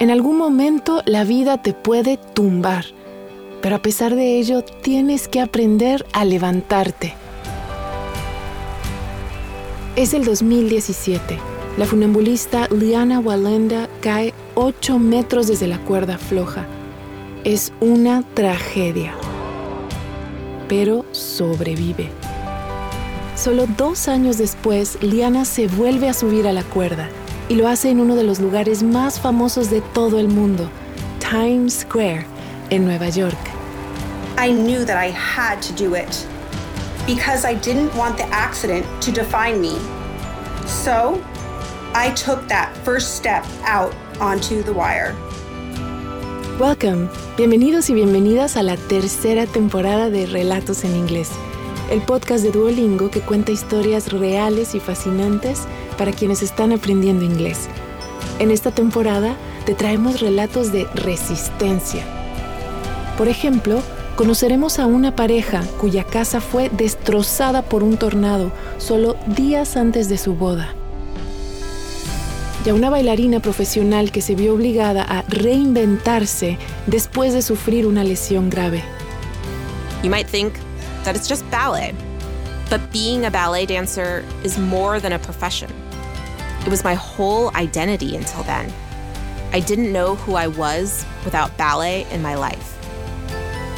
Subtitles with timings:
[0.00, 2.86] En algún momento la vida te puede tumbar,
[3.60, 7.12] pero a pesar de ello tienes que aprender a levantarte.
[9.96, 11.38] Es el 2017.
[11.76, 16.64] La funambulista Liana Walenda cae 8 metros desde la cuerda floja.
[17.44, 19.12] Es una tragedia.
[20.66, 22.08] Pero sobrevive.
[23.36, 27.10] Solo dos años después, Liana se vuelve a subir a la cuerda
[27.50, 30.70] y lo hace en uno de los lugares más famosos de todo el mundo,
[31.18, 32.24] Times Square,
[32.70, 33.36] en Nueva York.
[34.38, 36.26] I knew that I had to do it
[37.08, 39.74] because I didn't want the accident to define me.
[40.64, 41.20] So,
[41.92, 45.16] I took that first step out onto the wire.
[46.60, 47.08] Welcome.
[47.36, 51.30] Bienvenidos y bienvenidas a la tercera temporada de Relatos en Inglés,
[51.90, 55.66] el podcast de Duolingo que cuenta historias reales y fascinantes
[56.00, 57.68] para quienes están aprendiendo inglés.
[58.38, 59.36] En esta temporada
[59.66, 62.02] te traemos relatos de resistencia.
[63.18, 63.82] Por ejemplo,
[64.16, 70.16] conoceremos a una pareja cuya casa fue destrozada por un tornado solo días antes de
[70.16, 70.74] su boda
[72.64, 76.56] y a una bailarina profesional que se vio obligada a reinventarse
[76.86, 78.82] después de sufrir una lesión grave.
[80.02, 80.54] You might think
[81.04, 81.94] that it's just ballet,
[82.70, 85.70] but being a ballet dancer is more than a profession.
[86.64, 88.70] It was my whole identity until then.
[89.52, 92.76] I didn't know who I was without ballet in my life.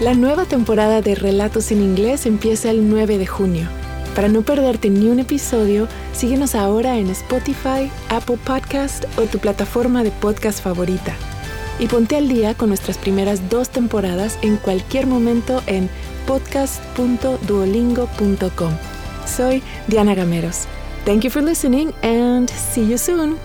[0.00, 3.68] La nueva temporada de Relatos en Inglés empieza el 9 de junio.
[4.14, 10.02] Para no perderte ni un episodio, síguenos ahora en Spotify, Apple Podcast o tu plataforma
[10.02, 11.14] de podcast favorita.
[11.78, 15.88] Y ponte al día con nuestras primeras dos temporadas en cualquier momento en
[16.26, 18.72] podcast.duolingo.com.
[19.26, 20.66] Soy Diana Gameros.
[21.04, 23.38] Thank you for listening and see you soon.